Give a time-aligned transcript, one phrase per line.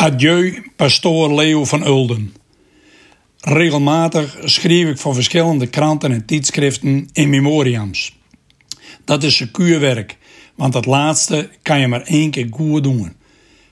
[0.00, 2.34] Adieu, pastoor Leo van Ulden.
[3.40, 8.18] Regelmatig schreef ik voor verschillende kranten en tijdschriften in memoriams.
[9.04, 10.16] Dat is secuur werk,
[10.54, 13.16] want dat laatste kan je maar één keer goed doen.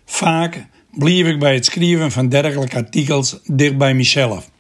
[0.05, 4.51] Vaak bleef ik bij het schrijven van dergelijke artikels dicht bij mezelf.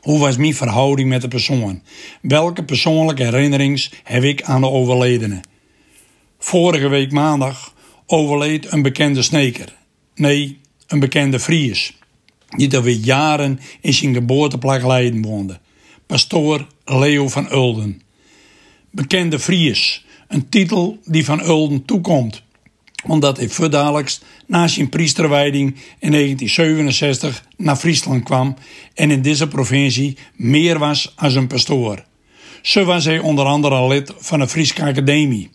[0.00, 1.82] Hoe was mijn verhouding met de persoon?
[2.22, 5.40] Welke persoonlijke herinnerings heb ik aan de overledene?
[6.38, 7.74] Vorige week maandag
[8.06, 9.74] overleed een bekende sneker.
[10.14, 11.92] Nee, een bekende Fries.
[12.48, 15.60] Die alweer jaren in zijn geboorteplek Leiden woonde.
[16.06, 18.02] Pastoor Leo van Ulden.
[18.90, 22.44] Bekende Fries, een titel die van Ulden toekomt
[23.06, 28.56] omdat hij verdadelijkst na zijn priesterwijding in 1967 naar Friesland kwam
[28.94, 32.04] en in deze provincie meer was als een pastoor.
[32.62, 35.50] Zo was hij onder andere lid van de Friese Academie.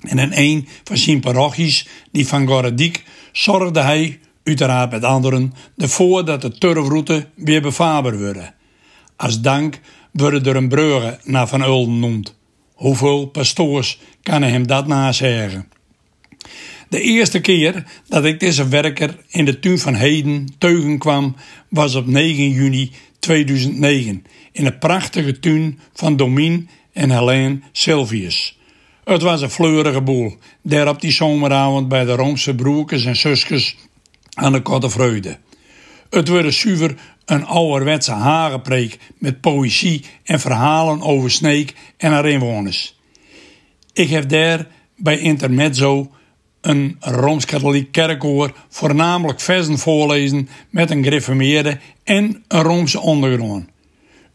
[0.00, 6.24] En in een van zijn parochies, die van Gorediek, zorgde hij, uiteraard met anderen, ervoor
[6.24, 8.52] dat de turfroute weer bevaarbaar werd.
[9.16, 9.80] Als dank
[10.12, 12.34] worden er een breuge naar Van Ulden noemd.
[12.74, 15.68] Hoeveel pastoors hij hem dat nazeggen?
[16.88, 21.36] De eerste keer dat ik deze werker in de tuin van Heden teugen kwam
[21.68, 28.58] was op 9 juni 2009 in de prachtige tuin van Domien en Helene Sylvius.
[29.04, 33.76] Het was een fleurige boel, daar op die zomeravond bij de Roomse broekers en zusjes
[34.34, 35.38] aan de Korte Vreude.
[36.10, 36.94] Het werd zuiver
[37.24, 42.98] een ouderwetse hagenpreek met poëzie en verhalen over Sneek en haar inwoners.
[43.92, 44.66] Ik heb daar
[44.96, 46.10] bij Intermezzo
[46.60, 53.68] een Rooms-Katholiek kerkkoor voornamelijk versen voorlezen met een gereformeerde en een Roomse ondergrond.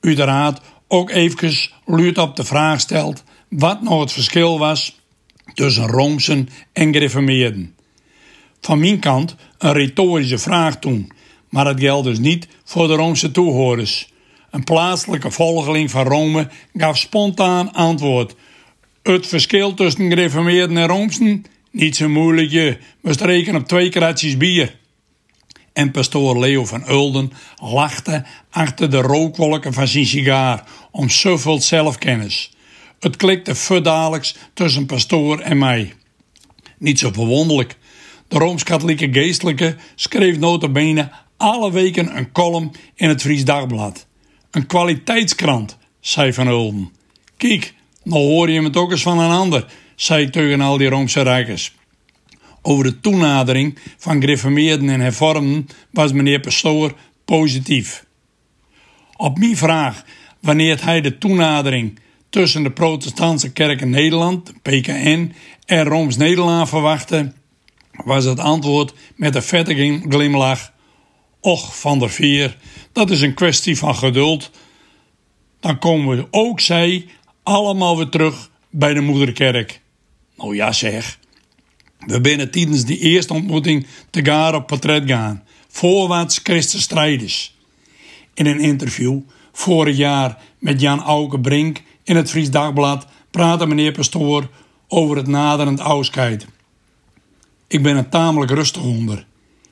[0.01, 5.01] Uiteraard ook even luid op de vraag stelt wat nou het verschil was
[5.53, 7.75] tussen Roomse en gereformeerden.
[8.67, 11.11] Van mijn kant een retorische vraag toen,
[11.49, 14.11] maar dat geldt dus niet voor de Roomse toehoorders.
[14.51, 18.35] Een plaatselijke volgeling van Rome gaf spontaan antwoord.
[19.03, 24.37] Het verschil tussen gereformeerden en Roomsen niet zo moeilijk je, we streken op twee kratjes
[24.37, 24.75] bier.
[25.73, 27.31] En pastoor Leo van Ulden
[27.61, 32.51] lachte achter de rookwolken van zijn sigaar om zoveel zelfkennis.
[32.99, 35.93] Het klikte verdadelijks tussen pastoor en mij.
[36.77, 37.77] Niet zo verwonderlijk.
[38.27, 44.07] De Rooms-Katholieke geestelijke schreef notabene alle weken een column in het Fries Dagblad.
[44.51, 46.91] Een kwaliteitskrant, zei Van Ulden.
[47.37, 47.73] Kijk,
[48.03, 49.65] nou hoor je het ook eens van een ander
[49.97, 51.75] zei ik tegen al die Roomse rijkers.
[52.61, 56.93] Over de toenadering van gereformeerden en hervormden was meneer Pastoor
[57.25, 58.05] positief.
[59.15, 60.03] Op mijn vraag
[60.41, 61.99] wanneer hij de toenadering
[62.29, 65.33] tussen de protestantse kerk in Nederland, PKN,
[65.65, 67.33] en Rooms-Nederland verwachtte,
[68.05, 70.71] was het antwoord met een vette glimlach.
[71.39, 72.57] Och, Van der Veer,
[72.91, 74.51] dat is een kwestie van geduld.
[75.59, 77.05] Dan komen we ook zij
[77.43, 79.81] allemaal weer terug bij de moederkerk.
[80.37, 81.19] Nou ja zeg.
[81.99, 85.43] We binnen tijdens die eerste ontmoeting te gaan op portret gaan.
[85.67, 87.55] Voorwaarts Christus strijders.
[88.33, 89.19] In een interview
[89.51, 94.49] vorig jaar met Jan Auke Brink in het Fries Dagblad praatte meneer Pastoor
[94.87, 96.47] over het naderend oudskeid.
[97.67, 99.25] Ik ben een tamelijk rustig onder.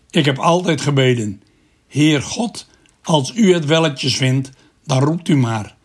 [0.10, 1.42] Ik heb altijd gebeden.
[1.88, 2.68] Heer God,
[3.04, 4.50] als u het welletjes vindt,
[4.86, 5.76] dan roept u maar.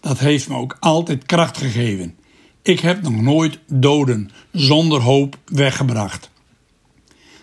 [0.00, 2.16] Dat heeft me ook altijd kracht gegeven.
[2.62, 6.30] Ik heb nog nooit doden zonder hoop weggebracht.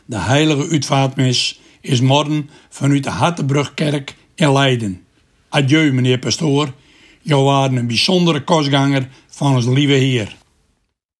[0.05, 5.03] De heilige uitvaartmis is morgen vanuit de Hattebrugkerk in Leiden.
[5.49, 6.73] Adieu, meneer pastoor.
[7.21, 10.35] Jou waren een bijzondere kostganger van ons lieve Heer.